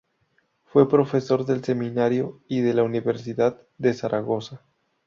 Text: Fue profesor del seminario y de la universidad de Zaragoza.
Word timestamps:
Fue 0.65 0.89
profesor 0.89 1.45
del 1.45 1.63
seminario 1.63 2.41
y 2.47 2.61
de 2.61 2.73
la 2.73 2.81
universidad 2.81 3.61
de 3.77 3.93
Zaragoza. 3.93 4.65